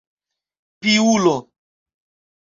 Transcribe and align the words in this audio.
Piulo! 0.81 1.35